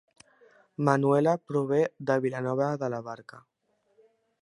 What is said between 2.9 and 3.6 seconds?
la Barca